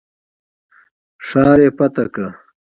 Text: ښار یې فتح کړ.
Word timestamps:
ښار 1.25 1.59
یې 1.65 1.69
فتح 1.77 2.05
کړ. 2.13 2.29